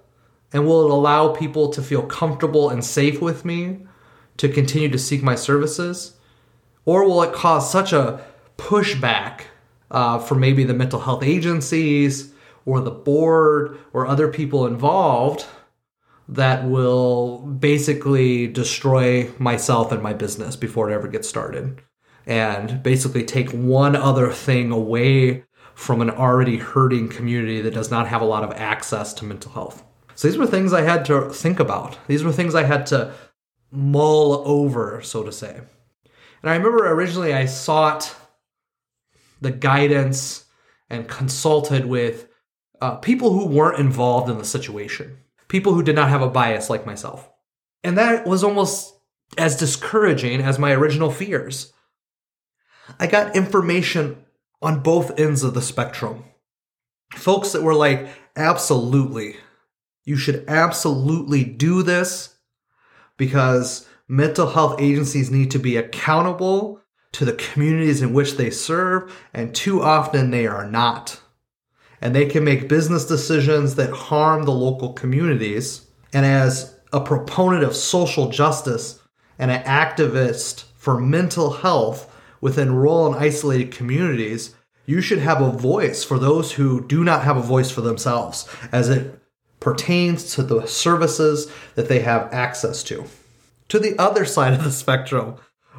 and 0.51 0.65
will 0.65 0.85
it 0.85 0.91
allow 0.91 1.31
people 1.31 1.69
to 1.69 1.83
feel 1.83 2.01
comfortable 2.01 2.71
and 2.71 2.83
safe 2.83 3.21
with 3.21 3.45
me 3.45 3.85
to 4.37 4.49
continue 4.49 4.89
to 4.89 4.97
seek 4.97 5.21
my 5.21 5.35
services? 5.35 6.15
Or 6.83 7.07
will 7.07 7.21
it 7.21 7.31
cause 7.31 7.71
such 7.71 7.93
a 7.93 8.25
pushback 8.57 9.41
uh, 9.91 10.17
for 10.17 10.33
maybe 10.33 10.63
the 10.63 10.73
mental 10.73 11.01
health 11.01 11.21
agencies 11.21 12.33
or 12.65 12.81
the 12.81 12.89
board 12.89 13.77
or 13.93 14.07
other 14.07 14.29
people 14.29 14.65
involved 14.65 15.45
that 16.27 16.67
will 16.67 17.37
basically 17.37 18.47
destroy 18.47 19.29
myself 19.37 19.91
and 19.91 20.01
my 20.01 20.13
business 20.13 20.55
before 20.55 20.89
it 20.89 20.95
ever 20.95 21.07
gets 21.07 21.29
started 21.29 21.79
and 22.29 22.83
basically 22.83 23.25
take 23.25 23.49
one 23.49 23.95
other 23.95 24.31
thing 24.31 24.71
away 24.71 25.43
from 25.73 25.99
an 25.99 26.11
already 26.11 26.57
hurting 26.57 27.09
community 27.09 27.59
that 27.59 27.73
does 27.73 27.89
not 27.89 28.07
have 28.07 28.21
a 28.21 28.25
lot 28.25 28.43
of 28.43 28.51
access 28.51 29.13
to 29.15 29.25
mental 29.25 29.51
health. 29.51 29.83
So 30.13 30.27
these 30.27 30.37
were 30.37 30.45
things 30.45 30.71
I 30.71 30.81
had 30.81 31.05
to 31.05 31.29
think 31.29 31.59
about. 31.59 31.97
These 32.07 32.23
were 32.23 32.31
things 32.31 32.53
I 32.53 32.63
had 32.63 32.85
to 32.87 33.13
mull 33.71 34.43
over, 34.45 35.01
so 35.01 35.23
to 35.23 35.31
say. 35.31 35.59
And 36.41 36.49
I 36.49 36.55
remember 36.55 36.87
originally 36.87 37.33
I 37.33 37.45
sought 37.45 38.15
the 39.41 39.51
guidance 39.51 40.45
and 40.89 41.07
consulted 41.07 41.85
with 41.85 42.27
uh, 42.79 42.97
people 42.97 43.33
who 43.33 43.47
weren't 43.47 43.79
involved 43.79 44.29
in 44.29 44.37
the 44.37 44.45
situation, 44.45 45.17
people 45.47 45.73
who 45.73 45.83
did 45.83 45.95
not 45.95 46.09
have 46.09 46.21
a 46.21 46.29
bias 46.29 46.69
like 46.69 46.85
myself. 46.85 47.27
And 47.83 47.97
that 47.97 48.27
was 48.27 48.43
almost 48.43 48.93
as 49.37 49.55
discouraging 49.55 50.41
as 50.41 50.59
my 50.59 50.73
original 50.73 51.11
fears. 51.11 51.73
I 52.99 53.07
got 53.07 53.35
information 53.35 54.25
on 54.61 54.81
both 54.81 55.19
ends 55.19 55.43
of 55.43 55.53
the 55.53 55.61
spectrum. 55.61 56.23
Folks 57.13 57.51
that 57.51 57.63
were 57.63 57.73
like, 57.75 58.07
absolutely, 58.35 59.35
you 60.05 60.15
should 60.17 60.45
absolutely 60.47 61.43
do 61.43 61.83
this 61.83 62.35
because 63.17 63.87
mental 64.07 64.49
health 64.49 64.79
agencies 64.79 65.29
need 65.29 65.51
to 65.51 65.59
be 65.59 65.77
accountable 65.77 66.81
to 67.11 67.25
the 67.25 67.33
communities 67.33 68.01
in 68.01 68.13
which 68.13 68.37
they 68.37 68.49
serve, 68.49 69.15
and 69.33 69.53
too 69.55 69.81
often 69.81 70.31
they 70.31 70.45
are 70.45 70.69
not. 70.69 71.19
And 72.01 72.15
they 72.15 72.27
can 72.27 72.43
make 72.43 72.69
business 72.69 73.05
decisions 73.05 73.75
that 73.75 73.91
harm 73.91 74.43
the 74.43 74.51
local 74.51 74.93
communities. 74.93 75.87
And 76.13 76.25
as 76.25 76.75
a 76.93 77.01
proponent 77.01 77.63
of 77.63 77.75
social 77.75 78.29
justice 78.29 78.99
and 79.37 79.51
an 79.51 79.63
activist 79.63 80.65
for 80.75 80.99
mental 80.99 81.51
health 81.51 82.15
within 82.41 82.75
rural 82.75 83.07
and 83.07 83.15
isolated 83.15 83.71
communities, 83.71 84.55
you 84.85 85.01
should 85.01 85.19
have 85.19 85.41
a 85.41 85.51
voice 85.51 86.03
for 86.03 86.17
those 86.17 86.53
who 86.53 86.85
do 86.87 87.03
not 87.03 87.23
have 87.23 87.37
a 87.37 87.41
voice 87.41 87.69
for 87.69 87.81
themselves 87.81 88.47
as 88.71 88.89
it 88.89 89.21
pertains 89.59 90.33
to 90.35 90.43
the 90.43 90.65
services 90.65 91.51
that 91.75 91.87
they 91.87 91.99
have 91.99 92.33
access 92.33 92.83
to. 92.83 93.05
To 93.69 93.79
the 93.79 93.97
other 93.99 94.25
side 94.25 94.53
of 94.53 94.63
the 94.63 94.71
spectrum, 94.71 95.35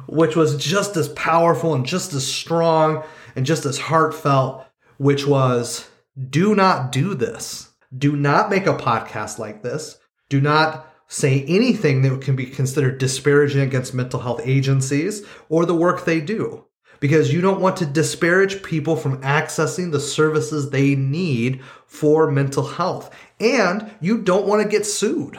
which 0.07 0.35
was 0.35 0.55
just 0.55 0.95
as 0.95 1.09
powerful 1.09 1.73
and 1.73 1.85
just 1.85 2.13
as 2.13 2.25
strong 2.25 3.03
and 3.35 3.45
just 3.45 3.65
as 3.65 3.79
heartfelt, 3.79 4.65
which 4.97 5.25
was 5.25 5.89
do 6.29 6.55
not 6.55 6.91
do 6.91 7.13
this. 7.13 7.69
Do 7.97 8.15
not 8.15 8.49
make 8.49 8.67
a 8.67 8.77
podcast 8.77 9.39
like 9.39 9.63
this. 9.63 9.97
Do 10.29 10.39
not 10.39 10.87
say 11.11 11.43
anything 11.43 12.01
that 12.01 12.21
can 12.21 12.37
be 12.37 12.45
considered 12.45 12.97
disparaging 12.97 13.59
against 13.59 13.93
mental 13.93 14.21
health 14.21 14.39
agencies 14.45 15.25
or 15.49 15.65
the 15.65 15.75
work 15.75 16.05
they 16.05 16.21
do. 16.21 16.65
Because 17.01 17.33
you 17.33 17.41
don't 17.41 17.59
want 17.59 17.75
to 17.77 17.85
disparage 17.85 18.63
people 18.63 18.95
from 18.95 19.21
accessing 19.21 19.91
the 19.91 19.99
services 19.99 20.69
they 20.69 20.95
need 20.95 21.61
for 21.85 22.31
mental 22.31 22.65
health. 22.65 23.13
And 23.41 23.91
you 23.99 24.19
don't 24.19 24.47
want 24.47 24.63
to 24.63 24.69
get 24.69 24.85
sued. 24.85 25.37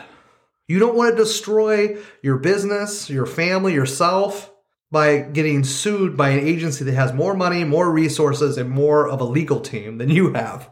You 0.68 0.78
don't 0.78 0.94
want 0.94 1.16
to 1.16 1.22
destroy 1.22 1.96
your 2.22 2.36
business, 2.36 3.08
your 3.08 3.26
family, 3.26 3.72
yourself 3.72 4.52
by 4.90 5.20
getting 5.20 5.64
sued 5.64 6.18
by 6.18 6.30
an 6.30 6.46
agency 6.46 6.84
that 6.84 6.92
has 6.92 7.14
more 7.14 7.32
money, 7.32 7.64
more 7.64 7.90
resources, 7.90 8.58
and 8.58 8.68
more 8.68 9.08
of 9.08 9.22
a 9.22 9.24
legal 9.24 9.60
team 9.60 9.96
than 9.96 10.10
you 10.10 10.34
have. 10.34 10.70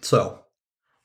So 0.00 0.40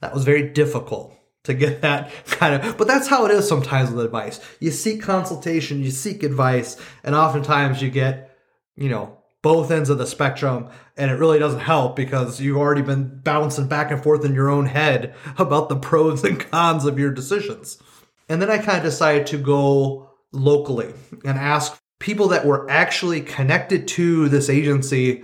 that 0.02 0.16
was 0.16 0.24
very 0.24 0.50
difficult 0.50 1.16
to 1.44 1.54
get 1.54 1.82
that 1.82 2.12
kind 2.26 2.56
of, 2.56 2.78
but 2.78 2.88
that's 2.88 3.08
how 3.08 3.26
it 3.26 3.32
is 3.32 3.48
sometimes 3.48 3.92
with 3.92 4.06
advice. 4.06 4.40
You 4.60 4.72
seek 4.72 5.02
consultation, 5.02 5.84
you 5.84 5.92
seek 5.92 6.24
advice, 6.24 6.78
and 7.04 7.16
oftentimes 7.16 7.82
you 7.82 7.90
get, 7.90 8.38
you 8.76 8.90
know, 8.90 9.18
both 9.42 9.70
ends 9.70 9.90
of 9.90 9.98
the 9.98 10.08
spectrum, 10.08 10.70
and 10.96 11.12
it 11.12 11.16
really 11.16 11.38
doesn't 11.38 11.60
help 11.60 11.98
because 11.98 12.40
you've 12.40 12.58
already 12.58 12.82
been 12.82 13.20
bouncing 13.24 13.68
back 13.68 13.92
and 13.92 14.02
forth 14.02 14.24
in 14.24 14.34
your 14.34 14.50
own 14.50 14.66
head 14.66 15.14
about 15.38 15.70
the 15.70 15.76
pros 15.76 16.24
and 16.24 16.40
cons 16.40 16.86
of 16.86 16.98
your 16.98 17.12
decisions. 17.12 17.78
And 18.30 18.42
then 18.42 18.50
I 18.50 18.58
kind 18.58 18.78
of 18.78 18.84
decided 18.84 19.28
to 19.28 19.38
go 19.38 20.10
locally 20.32 20.94
and 21.26 21.38
ask 21.38 21.80
people 22.00 22.30
that 22.30 22.46
were 22.46 22.70
actually 22.70 23.22
connected 23.22 23.88
to 23.88 24.30
this 24.30 24.50
agency 24.50 25.24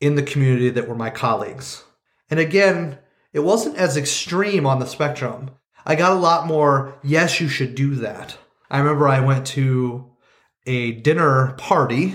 in 0.00 0.14
the 0.14 0.22
community 0.22 0.70
that 0.70 0.88
were 0.88 0.94
my 0.94 1.10
colleagues. 1.10 1.84
And 2.30 2.40
again, 2.40 2.98
it 3.32 3.40
wasn't 3.40 3.76
as 3.76 3.96
extreme 3.96 4.66
on 4.66 4.78
the 4.78 4.86
spectrum. 4.86 5.50
I 5.84 5.94
got 5.96 6.12
a 6.12 6.20
lot 6.20 6.46
more, 6.46 6.98
yes, 7.02 7.40
you 7.40 7.48
should 7.48 7.74
do 7.74 7.94
that. 7.96 8.36
I 8.70 8.78
remember 8.78 9.08
I 9.08 9.20
went 9.20 9.46
to 9.48 10.10
a 10.66 10.92
dinner 10.92 11.54
party 11.58 12.14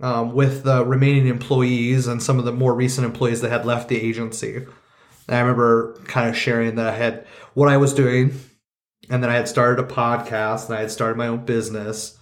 um, 0.00 0.34
with 0.34 0.64
the 0.64 0.84
remaining 0.84 1.28
employees 1.28 2.06
and 2.06 2.22
some 2.22 2.38
of 2.38 2.44
the 2.44 2.52
more 2.52 2.74
recent 2.74 3.04
employees 3.04 3.40
that 3.42 3.50
had 3.50 3.66
left 3.66 3.88
the 3.88 4.00
agency. 4.00 4.56
And 4.56 5.36
I 5.36 5.40
remember 5.40 5.94
kind 6.04 6.28
of 6.28 6.36
sharing 6.36 6.76
that 6.76 6.86
I 6.86 6.96
had 6.96 7.26
what 7.54 7.68
I 7.68 7.76
was 7.76 7.94
doing, 7.94 8.34
and 9.10 9.22
that 9.22 9.30
I 9.30 9.34
had 9.34 9.48
started 9.48 9.82
a 9.82 9.86
podcast 9.86 10.66
and 10.66 10.76
I 10.76 10.80
had 10.80 10.90
started 10.90 11.16
my 11.16 11.28
own 11.28 11.44
business 11.44 12.18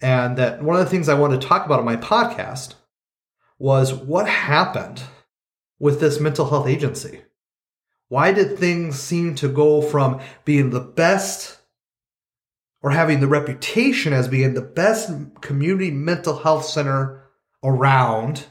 and 0.00 0.36
that 0.36 0.62
one 0.62 0.76
of 0.76 0.84
the 0.84 0.90
things 0.90 1.08
I 1.08 1.18
wanted 1.18 1.40
to 1.40 1.46
talk 1.46 1.64
about 1.64 1.78
on 1.78 1.84
my 1.84 1.96
podcast 1.96 2.74
was 3.58 3.94
what 3.94 4.28
happened 4.28 5.02
with 5.78 6.00
this 6.00 6.20
mental 6.20 6.48
health 6.48 6.68
agency. 6.68 7.22
Why 8.08 8.32
did 8.32 8.58
things 8.58 9.00
seem 9.00 9.34
to 9.36 9.48
go 9.48 9.82
from 9.82 10.20
being 10.44 10.70
the 10.70 10.80
best 10.80 11.58
or 12.80 12.90
having 12.90 13.20
the 13.20 13.26
reputation 13.26 14.12
as 14.12 14.28
being 14.28 14.54
the 14.54 14.62
best 14.62 15.10
community 15.40 15.90
mental 15.90 16.38
health 16.38 16.64
center 16.64 17.24
around, 17.64 18.46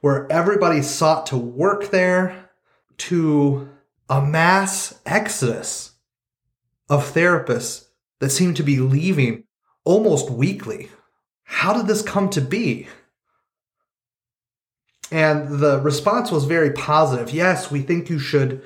where 0.00 0.30
everybody 0.32 0.82
sought 0.82 1.26
to 1.26 1.36
work 1.36 1.90
there, 1.90 2.50
to 2.98 3.68
a 4.08 4.20
mass 4.20 5.00
exodus 5.06 5.92
of 6.88 7.12
therapists 7.12 7.86
that 8.20 8.30
seemed 8.30 8.56
to 8.56 8.62
be 8.62 8.78
leaving 8.78 9.44
almost 9.84 10.30
weekly. 10.30 10.88
How 11.44 11.72
did 11.72 11.86
this 11.86 12.02
come 12.02 12.30
to 12.30 12.40
be? 12.40 12.88
And 15.12 15.60
the 15.60 15.78
response 15.82 16.30
was 16.32 16.46
very 16.46 16.72
positive. 16.72 17.30
Yes, 17.30 17.70
we 17.70 17.82
think 17.82 18.08
you 18.08 18.18
should 18.18 18.62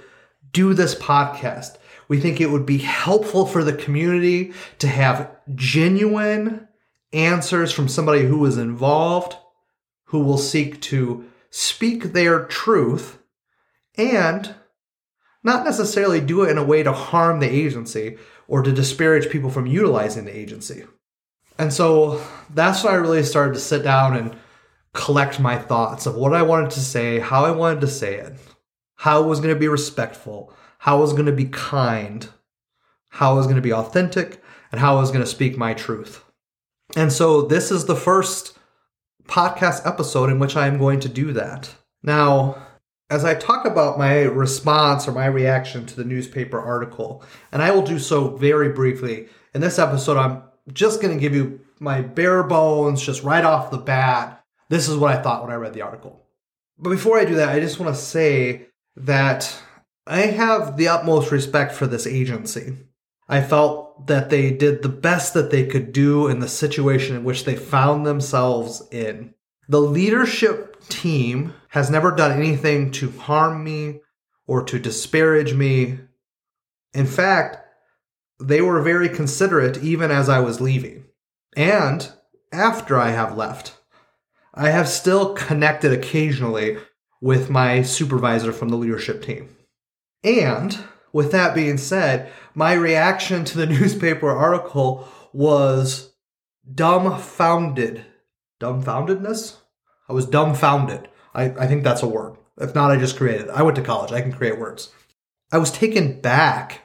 do 0.53 0.75
this 0.75 0.95
podcast. 0.95 1.77
We 2.07 2.21
think 2.21 2.41
it 2.41 2.53
would 2.53 2.65
be 2.65 2.79
helpful 2.79 3.47
for 3.47 3.65
the 3.65 3.73
community 3.73 4.53
to 4.79 4.87
have 4.87 5.29
genuine 5.57 6.69
answers 7.13 7.73
from 7.73 7.89
somebody 7.89 8.23
who 8.23 8.47
is 8.47 8.59
involved, 8.59 9.37
who 10.05 10.21
will 10.21 10.39
seek 10.39 10.81
to 10.83 11.25
speak 11.51 12.13
their 12.13 12.45
truth 12.45 13.19
and 13.97 14.55
not 15.43 15.65
necessarily 15.65 16.21
do 16.21 16.45
it 16.45 16.51
in 16.51 16.59
a 16.59 16.65
way 16.65 16.85
to 16.85 16.93
harm 16.93 17.41
the 17.41 17.53
agency 17.53 18.19
or 18.47 18.63
to 18.63 18.71
disparage 18.71 19.31
people 19.31 19.51
from 19.51 19.67
utilizing 19.67 20.27
the 20.27 20.37
agency. 20.37 20.85
And 21.59 21.73
so 21.73 22.25
that's 22.55 22.85
when 22.85 22.95
I 22.95 22.99
really 22.99 23.25
started 23.25 23.55
to 23.55 23.61
sit 23.61 23.83
down 23.83 24.17
and 24.17 24.37
collect 24.97 25.39
my 25.39 25.59
thoughts 25.59 26.07
of 26.07 26.15
what 26.17 26.35
I 26.35 26.43
wanted 26.43 26.71
to 26.71 26.81
say, 26.81 27.19
how 27.19 27.45
I 27.45 27.51
wanted 27.51 27.83
to 27.83 27.87
say 27.87 28.15
it, 28.15 28.35
how 28.97 29.23
I 29.23 29.27
was 29.27 29.41
going 29.41 29.55
to 29.55 29.61
be 29.61 29.69
respectful, 29.69 30.53
how 30.79 30.97
I 30.97 31.01
was 31.01 31.13
going 31.13 31.27
to 31.27 31.33
be 31.33 31.45
kind, 31.45 32.27
how 33.11 33.33
I 33.33 33.35
was 33.35 33.47
going 33.47 33.57
to 33.57 33.63
be 33.63 33.75
authentic, 33.75 34.43
and 34.73 34.81
how 34.81 34.97
I 34.97 35.01
was 35.01 35.11
going 35.11 35.23
to 35.23 35.31
speak 35.31 35.59
my 35.59 35.75
truth. 35.75 36.25
And 36.97 37.13
so 37.13 37.43
this 37.43 37.71
is 37.71 37.85
the 37.85 37.95
first 37.95 38.59
podcast 39.29 39.87
episode 39.87 40.31
in 40.31 40.39
which 40.39 40.57
I 40.57 40.67
am 40.67 40.79
going 40.79 41.01
to 41.01 41.09
do 41.11 41.33
that. 41.35 41.75
Now, 42.03 42.67
as 43.11 43.25
I 43.25 43.35
talk 43.35 43.67
about 43.67 43.99
my 43.99 44.23
response 44.23 45.07
or 45.07 45.13
my 45.13 45.27
reaction 45.27 45.85
to 45.87 45.97
the 45.97 46.05
newspaper 46.05 46.59
article, 46.59 47.23
and 47.53 47.63
I 47.63 47.71
will 47.71 47.83
do 47.83 47.99
so 47.99 48.37
very 48.37 48.71
briefly, 48.71 49.29
in 49.55 49.61
this 49.61 49.79
episode, 49.79 50.17
I'm 50.17 50.43
just 50.73 51.03
going 51.03 51.15
to 51.15 51.21
give 51.21 51.35
you 51.35 51.61
my 51.81 52.01
bare 52.01 52.43
bones, 52.43 53.03
just 53.03 53.23
right 53.23 53.45
off 53.45 53.71
the 53.71 53.79
bat. 53.79 54.43
This 54.69 54.89
is 54.89 54.97
what 54.97 55.15
I 55.15 55.23
thought 55.23 55.43
when 55.43 55.53
I 55.53 55.57
read 55.57 55.75
the 55.75 55.83
article. 55.83 56.27
But 56.79 56.91
before 56.91 57.19
I 57.19 57.25
do 57.25 57.37
that, 57.37 57.51
I 57.51 57.61
just 57.61 57.79
want 57.79 57.95
to 57.95 58.01
say 58.01 58.67
that 58.97 59.55
I 60.07 60.23
have 60.23 60.77
the 60.77 60.89
utmost 60.89 61.31
respect 61.31 61.73
for 61.73 61.87
this 61.87 62.07
agency. 62.07 62.77
I 63.29 63.43
felt 63.43 64.07
that 64.07 64.31
they 64.31 64.53
did 64.53 64.83
the 64.83 64.89
best 64.89 65.35
that 65.35 65.51
they 65.51 65.67
could 65.67 65.93
do 65.93 66.29
in 66.29 66.39
the 66.39 66.49
situation 66.49 67.17
in 67.17 67.25
which 67.25 67.45
they 67.45 67.57
found 67.57 68.07
themselves 68.07 68.83
in. 68.91 69.35
The 69.69 69.81
leadership 69.81 70.81
team 70.89 71.55
has 71.71 71.91
never 71.91 72.13
done 72.13 72.33
anything 72.33 72.93
to 72.93 73.11
harm 73.11 73.65
me 73.65 74.01
or 74.47 74.63
to 74.65 74.79
disparage 74.79 75.55
me. 75.55 75.99
In 76.95 77.07
fact, 77.07 77.59
they 78.41 78.61
were 78.61 78.81
very 78.81 79.09
considerate 79.09 79.83
even 79.83 80.11
as 80.11 80.29
I 80.29 80.39
was 80.39 80.61
leaving 80.61 81.05
and 81.57 82.09
after 82.53 82.97
I 82.97 83.11
have 83.11 83.37
left. 83.37 83.76
I 84.57 84.71
have 84.71 84.89
still 84.89 85.35
connected 85.35 85.93
occasionally 85.93 86.79
with 87.21 87.51
my 87.51 87.83
supervisor 87.83 88.53
from 88.53 88.71
the 88.71 88.77
leadership 88.77 89.23
team. 89.23 89.55
And 90.25 90.79
with 91.13 91.31
that 91.33 91.55
being 91.55 91.77
said, 91.77 92.33
my 92.55 92.73
reaction 92.73 93.45
to 93.45 93.59
the 93.59 93.67
newspaper 93.79 94.31
article 94.31 95.07
was 95.33 96.15
dumbfounded. 96.73 98.05
Dumbfoundedness? 98.59 99.57
I 100.09 100.15
was 100.15 100.27
dumbfounded. 100.27 101.09
I, 101.35 101.45
I 101.45 101.67
think 101.67 101.85
that's 101.85 102.03
a 102.03 102.09
word. 102.09 102.37
If 102.59 102.75
not, 102.75 102.91
I 102.91 102.97
just 102.97 103.19
created 103.19 103.49
it. 103.49 103.51
I 103.51 103.63
went 103.63 103.77
to 103.77 103.83
college. 103.83 104.13
I 104.13 104.23
can 104.23 104.33
create 104.33 104.59
words. 104.59 104.91
I 105.53 105.59
was 105.59 105.71
taken 105.71 106.21
back 106.21 106.83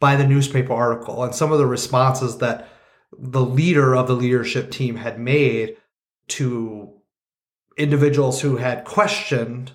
by 0.00 0.16
the 0.16 0.26
newspaper 0.26 0.72
article 0.72 1.22
and 1.22 1.34
some 1.34 1.52
of 1.52 1.58
the 1.58 1.66
responses 1.66 2.38
that 2.38 2.68
the 3.16 3.44
leader 3.44 3.94
of 3.94 4.08
the 4.08 4.16
leadership 4.16 4.70
team 4.70 4.96
had 4.96 5.20
made 5.20 5.76
to 6.30 6.92
individuals 7.76 8.40
who 8.40 8.56
had 8.56 8.84
questioned 8.84 9.72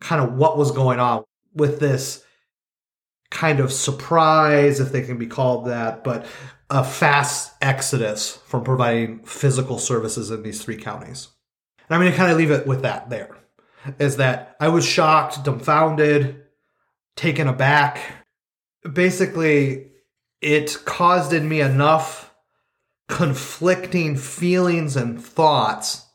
kind 0.00 0.22
of 0.22 0.34
what 0.34 0.58
was 0.58 0.70
going 0.70 1.00
on 1.00 1.24
with 1.54 1.80
this 1.80 2.24
kind 3.30 3.60
of 3.60 3.72
surprise, 3.72 4.80
if 4.80 4.92
they 4.92 5.02
can 5.02 5.18
be 5.18 5.26
called 5.26 5.66
that, 5.66 6.04
but 6.04 6.26
a 6.68 6.84
fast 6.84 7.52
exodus 7.60 8.36
from 8.46 8.64
providing 8.64 9.24
physical 9.24 9.78
services 9.78 10.30
in 10.30 10.42
these 10.42 10.62
three 10.62 10.76
counties. 10.76 11.28
And 11.88 11.94
I'm 11.94 12.00
going 12.00 12.12
to 12.12 12.16
kind 12.16 12.30
of 12.30 12.38
leave 12.38 12.50
it 12.50 12.66
with 12.66 12.82
that 12.82 13.10
there 13.10 13.36
is 13.98 14.16
that 14.16 14.56
I 14.60 14.68
was 14.68 14.86
shocked, 14.86 15.44
dumbfounded, 15.44 16.42
taken 17.16 17.48
aback. 17.48 18.00
Basically, 18.90 19.90
it 20.40 20.76
caused 20.84 21.32
in 21.32 21.48
me 21.48 21.60
enough 21.60 22.31
conflicting 23.12 24.16
feelings 24.16 24.96
and 24.96 25.22
thoughts 25.22 26.06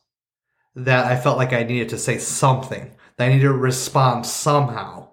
that 0.76 1.06
I 1.06 1.16
felt 1.16 1.38
like 1.38 1.54
I 1.54 1.62
needed 1.62 1.90
to 1.90 1.98
say 2.00 2.18
something, 2.18 2.96
that 3.16 3.26
I 3.26 3.30
needed 3.30 3.44
to 3.44 3.54
respond 3.54 4.26
somehow. 4.26 5.10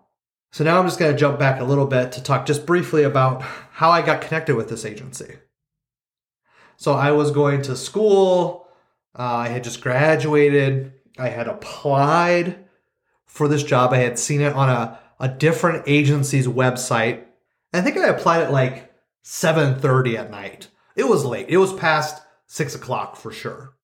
So 0.50 0.64
now 0.64 0.78
I'm 0.78 0.86
just 0.86 0.98
going 0.98 1.12
to 1.12 1.18
jump 1.18 1.38
back 1.38 1.60
a 1.60 1.64
little 1.64 1.86
bit 1.86 2.12
to 2.12 2.22
talk 2.22 2.46
just 2.46 2.64
briefly 2.64 3.02
about 3.02 3.42
how 3.42 3.90
I 3.90 4.00
got 4.00 4.22
connected 4.22 4.56
with 4.56 4.70
this 4.70 4.86
agency. 4.86 5.36
So 6.78 6.94
I 6.94 7.10
was 7.10 7.30
going 7.30 7.60
to 7.62 7.76
school, 7.76 8.66
uh, 9.18 9.22
I 9.22 9.48
had 9.48 9.62
just 9.62 9.82
graduated, 9.82 10.94
I 11.18 11.28
had 11.28 11.48
applied 11.48 12.64
for 13.26 13.46
this 13.46 13.62
job. 13.62 13.92
I 13.92 13.98
had 13.98 14.18
seen 14.18 14.40
it 14.40 14.54
on 14.54 14.70
a, 14.70 14.98
a 15.20 15.28
different 15.28 15.84
agency's 15.86 16.46
website. 16.46 17.24
I 17.74 17.82
think 17.82 17.98
I 17.98 18.08
applied 18.08 18.42
at 18.42 18.52
like 18.52 18.90
7:30 19.22 20.18
at 20.18 20.30
night. 20.30 20.68
It 20.96 21.08
was 21.08 21.24
late. 21.24 21.46
It 21.48 21.58
was 21.58 21.72
past 21.72 22.22
six 22.46 22.74
o'clock 22.74 23.16
for 23.16 23.32
sure. 23.32 23.74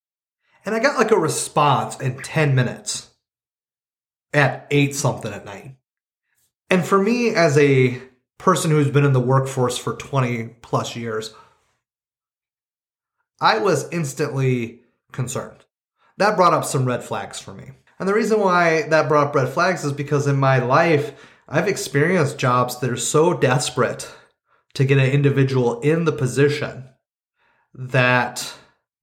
And 0.64 0.74
I 0.74 0.78
got 0.78 0.98
like 0.98 1.10
a 1.10 1.18
response 1.18 1.98
in 2.00 2.18
10 2.18 2.54
minutes 2.54 3.10
at 4.32 4.66
eight 4.70 4.94
something 4.94 5.32
at 5.32 5.44
night. 5.44 5.76
And 6.68 6.84
for 6.84 7.00
me, 7.02 7.34
as 7.34 7.58
a 7.58 8.00
person 8.38 8.70
who's 8.70 8.90
been 8.90 9.04
in 9.04 9.12
the 9.12 9.20
workforce 9.20 9.76
for 9.76 9.94
20 9.94 10.56
plus 10.62 10.94
years, 10.94 11.34
I 13.40 13.58
was 13.58 13.88
instantly 13.90 14.80
concerned 15.12 15.64
that 16.20 16.36
brought 16.36 16.52
up 16.52 16.64
some 16.64 16.84
red 16.84 17.02
flags 17.02 17.40
for 17.40 17.54
me. 17.54 17.70
And 17.98 18.08
the 18.08 18.14
reason 18.14 18.40
why 18.40 18.82
that 18.82 19.08
brought 19.08 19.28
up 19.28 19.34
red 19.34 19.48
flags 19.48 19.84
is 19.84 19.92
because 19.92 20.26
in 20.26 20.36
my 20.36 20.58
life, 20.58 21.12
I've 21.48 21.66
experienced 21.66 22.38
jobs 22.38 22.78
that 22.78 22.90
are 22.90 22.96
so 22.96 23.34
desperate 23.34 24.10
to 24.74 24.84
get 24.84 24.98
an 24.98 25.10
individual 25.10 25.80
in 25.80 26.04
the 26.04 26.12
position 26.12 26.89
that 27.74 28.54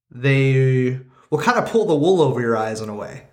they 0.09 0.99
will 1.29 1.39
kind 1.39 1.57
of 1.57 1.69
pull 1.69 1.85
the 1.85 1.95
wool 1.95 2.21
over 2.21 2.39
your 2.39 2.57
eyes 2.57 2.81
in 2.81 2.89
a 2.89 2.95
way. 2.95 3.23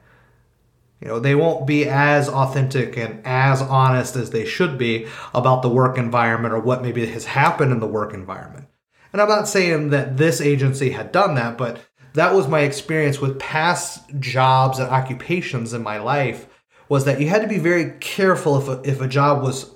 You 1.00 1.08
know, 1.08 1.20
they 1.20 1.34
won't 1.34 1.66
be 1.66 1.86
as 1.86 2.28
authentic 2.28 2.96
and 2.96 3.20
as 3.26 3.60
honest 3.60 4.16
as 4.16 4.30
they 4.30 4.46
should 4.46 4.78
be 4.78 5.06
about 5.34 5.62
the 5.62 5.68
work 5.68 5.98
environment 5.98 6.54
or 6.54 6.60
what 6.60 6.82
maybe 6.82 7.04
has 7.06 7.26
happened 7.26 7.72
in 7.72 7.80
the 7.80 7.86
work 7.86 8.14
environment. 8.14 8.68
And 9.12 9.20
I'm 9.20 9.28
not 9.28 9.48
saying 9.48 9.90
that 9.90 10.16
this 10.16 10.40
agency 10.40 10.90
had 10.90 11.12
done 11.12 11.34
that, 11.34 11.58
but 11.58 11.80
that 12.14 12.32
was 12.32 12.48
my 12.48 12.60
experience 12.60 13.20
with 13.20 13.38
past 13.38 14.02
jobs 14.18 14.78
and 14.78 14.88
occupations 14.88 15.72
in 15.72 15.82
my 15.82 15.98
life 15.98 16.46
was 16.88 17.04
that 17.04 17.20
you 17.20 17.28
had 17.28 17.42
to 17.42 17.48
be 17.48 17.58
very 17.58 17.92
careful 18.00 18.56
if 18.56 18.68
a, 18.68 18.88
if 18.88 19.00
a 19.00 19.08
job 19.08 19.42
was 19.42 19.74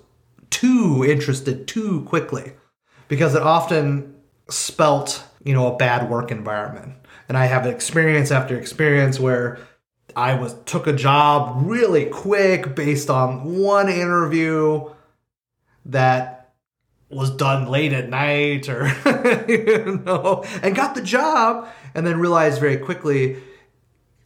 too 0.50 1.04
interested 1.06 1.68
too 1.68 2.02
quickly 2.04 2.52
because 3.08 3.34
it 3.34 3.42
often 3.42 4.14
spelt 4.48 5.24
you 5.48 5.54
know 5.54 5.72
a 5.72 5.76
bad 5.78 6.10
work 6.10 6.30
environment. 6.30 6.92
And 7.26 7.36
i 7.36 7.46
have 7.46 7.66
experience 7.66 8.30
after 8.30 8.58
experience 8.58 9.18
where 9.18 9.58
i 10.14 10.34
was 10.34 10.54
took 10.66 10.86
a 10.86 10.92
job 10.92 11.62
really 11.66 12.04
quick 12.06 12.74
based 12.74 13.08
on 13.08 13.58
one 13.58 13.88
interview 13.88 14.90
that 15.86 16.52
was 17.10 17.30
done 17.30 17.68
late 17.68 17.94
at 17.94 18.10
night 18.10 18.68
or 18.68 18.86
you 19.48 20.02
know 20.04 20.44
and 20.62 20.76
got 20.76 20.94
the 20.94 21.02
job 21.02 21.66
and 21.94 22.06
then 22.06 22.18
realized 22.18 22.60
very 22.60 22.76
quickly 22.76 23.36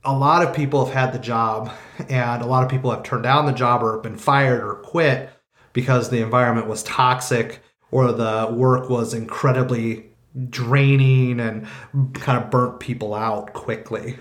a 0.05 0.13
lot 0.13 0.43
of 0.43 0.55
people 0.55 0.85
have 0.85 0.95
had 0.95 1.13
the 1.13 1.19
job 1.19 1.71
and 2.09 2.43
a 2.43 2.47
lot 2.47 2.65
of 2.65 2.69
people 2.69 2.91
have 2.91 3.05
turned 3.05 3.23
down 3.23 3.47
the 3.47 3.53
job 3.53 3.83
or 3.83 3.99
been 3.99 4.17
fired 4.17 4.63
or 4.65 4.75
quit 4.75 5.31
because 5.73 6.11
the 6.11 6.21
environment 6.21 6.67
was 6.67 6.83
toxic 6.83 7.61
or 7.93 8.11
the 8.11 8.49
work 8.53 8.89
was 8.91 9.15
incredibly 9.15 10.12
draining 10.49 11.41
and 11.41 11.67
kind 12.15 12.43
of 12.43 12.51
burnt 12.51 12.81
people 12.81 13.15
out 13.15 13.53
quickly. 13.53 14.19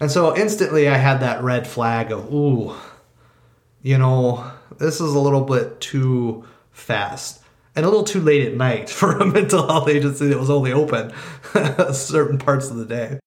And 0.00 0.10
so 0.10 0.36
instantly 0.36 0.88
I 0.88 0.96
had 0.96 1.20
that 1.20 1.42
red 1.42 1.66
flag 1.66 2.12
of, 2.12 2.32
ooh, 2.32 2.74
you 3.82 3.98
know, 3.98 4.50
this 4.78 5.00
is 5.00 5.14
a 5.14 5.18
little 5.18 5.42
bit 5.42 5.80
too 5.80 6.44
fast 6.70 7.42
and 7.74 7.84
a 7.84 7.88
little 7.88 8.04
too 8.04 8.20
late 8.20 8.46
at 8.46 8.54
night 8.54 8.90
for 8.90 9.12
a 9.18 9.26
mental 9.26 9.66
health 9.66 9.88
agency 9.88 10.28
that 10.28 10.38
was 10.38 10.50
only 10.50 10.72
open 10.72 11.12
certain 11.92 12.38
parts 12.38 12.70
of 12.70 12.76
the 12.76 12.86
day. 12.86 13.18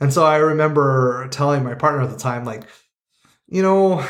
And 0.00 0.12
so 0.12 0.24
I 0.24 0.36
remember 0.36 1.28
telling 1.30 1.62
my 1.62 1.74
partner 1.74 2.02
at 2.02 2.10
the 2.10 2.18
time, 2.18 2.44
like, 2.44 2.64
you 3.46 3.62
know, 3.62 4.04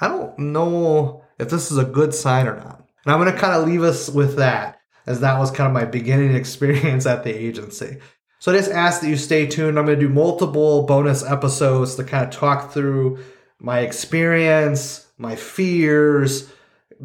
I 0.00 0.08
don't 0.08 0.36
know 0.38 1.24
if 1.38 1.50
this 1.50 1.70
is 1.70 1.78
a 1.78 1.84
good 1.84 2.12
sign 2.12 2.48
or 2.48 2.56
not. 2.56 2.84
And 3.04 3.12
I'm 3.12 3.20
going 3.20 3.32
to 3.32 3.38
kind 3.38 3.54
of 3.54 3.68
leave 3.68 3.82
us 3.82 4.08
with 4.08 4.36
that, 4.36 4.80
as 5.06 5.20
that 5.20 5.38
was 5.38 5.50
kind 5.50 5.66
of 5.66 5.72
my 5.72 5.84
beginning 5.84 6.34
experience 6.34 7.06
at 7.06 7.24
the 7.24 7.34
agency. 7.34 7.98
So 8.38 8.52
I 8.52 8.56
just 8.56 8.70
ask 8.70 9.00
that 9.00 9.08
you 9.08 9.16
stay 9.16 9.46
tuned. 9.46 9.78
I'm 9.78 9.86
going 9.86 9.98
to 9.98 10.06
do 10.06 10.12
multiple 10.12 10.82
bonus 10.82 11.24
episodes 11.24 11.94
to 11.94 12.04
kind 12.04 12.24
of 12.24 12.30
talk 12.30 12.72
through 12.72 13.18
my 13.58 13.80
experience, 13.80 15.06
my 15.16 15.34
fears, 15.34 16.52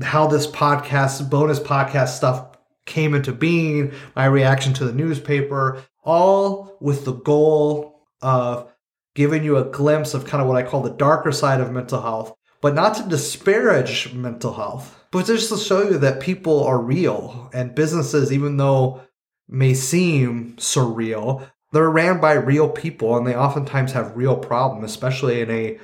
how 0.02 0.28
this 0.28 0.48
podcast, 0.48 1.30
bonus 1.30 1.60
podcast 1.60 2.10
stuff 2.10 2.58
came 2.86 3.14
into 3.14 3.32
being, 3.32 3.94
my 4.16 4.26
reaction 4.26 4.74
to 4.74 4.86
the 4.86 4.92
newspaper, 4.92 5.82
all 6.04 6.76
with 6.82 7.06
the 7.06 7.14
goal 7.14 8.06
of 8.22 8.70
giving 9.16 9.44
you 9.44 9.58
a 9.58 9.66
glimpse 9.66 10.14
of 10.14 10.26
kind 10.26 10.42
of 10.42 10.48
what 10.48 10.58
I 10.58 10.68
call 10.68 10.82
the 10.82 10.90
darker 10.90 11.32
side 11.32 11.62
of 11.62 11.72
mental 11.72 12.02
health, 12.02 12.36
but 12.62 12.76
not 12.76 12.96
to 12.96 13.04
disparage 13.04 14.14
mental 14.14 14.54
health, 14.54 14.99
but 15.12 15.26
just 15.26 15.50
to 15.50 15.58
show 15.58 15.90
you 15.90 15.98
that 15.98 16.20
people 16.20 16.64
are 16.64 16.80
real 16.80 17.50
and 17.54 17.76
businesses, 17.76 18.32
even 18.32 18.58
though 18.58 19.02
may 19.48 19.74
seem 19.74 20.56
surreal, 20.58 21.48
they're 21.72 21.90
ran 21.90 22.20
by 22.20 22.34
real 22.34 22.70
people 22.70 23.18
and 23.18 23.26
they 23.26 23.36
oftentimes 23.36 23.92
have 23.94 24.16
real 24.16 24.36
problems, 24.36 24.90
especially 24.90 25.42
in 25.42 25.52
a 25.52 25.80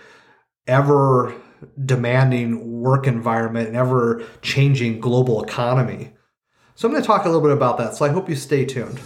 ever 0.68 1.34
demanding 1.84 2.82
work 2.82 3.08
environment 3.08 3.68
and 3.68 3.78
ever 3.78 4.24
changing 4.42 5.00
global 5.00 5.44
economy. 5.44 6.12
So 6.76 6.88
I'm 6.88 6.92
going 6.92 7.02
to 7.02 7.08
talk 7.08 7.26
a 7.26 7.30
little 7.30 7.42
bit 7.42 7.52
about 7.52 7.78
that. 7.78 7.96
So 7.96 8.06
I 8.06 8.10
hope 8.10 8.30
you 8.30 8.36
stay 8.36 8.66
tuned. 8.66 9.00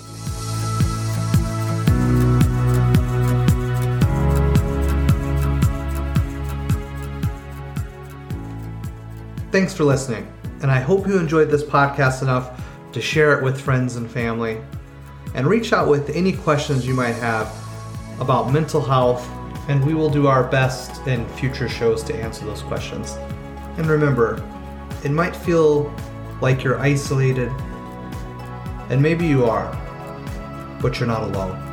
Thanks 9.52 9.74
for 9.74 9.84
listening, 9.84 10.32
and 10.62 10.70
I 10.70 10.80
hope 10.80 11.08
you 11.08 11.18
enjoyed 11.18 11.50
this 11.50 11.64
podcast 11.64 12.22
enough 12.22 12.62
to 12.92 13.02
share 13.02 13.38
it 13.38 13.44
with 13.44 13.60
friends 13.60 13.96
and 13.96 14.10
family. 14.10 14.62
And 15.34 15.48
reach 15.48 15.74
out 15.74 15.88
with 15.88 16.10
any 16.12 16.34
questions 16.34 16.86
you 16.86 16.94
might 16.94 17.14
have 17.14 17.52
about 18.20 18.52
mental 18.52 18.82
health 18.82 19.28
and 19.70 19.86
we 19.86 19.94
will 19.94 20.10
do 20.10 20.26
our 20.26 20.44
best 20.44 21.06
in 21.06 21.28
future 21.30 21.70
shows 21.70 22.04
to 22.04 22.16
answer 22.16 22.44
those 22.44 22.64
questions. 22.64 23.18
And 23.78 23.86
remember, 23.86 24.44
it 25.04 25.12
might 25.12 25.36
feel 25.36 25.94
like 26.42 26.64
you're 26.64 26.80
isolated, 26.80 27.52
and 28.90 29.00
maybe 29.00 29.28
you 29.28 29.46
are, 29.46 29.72
but 30.82 31.00
you're 31.00 31.08
not 31.08 31.24
alone. 31.24 31.69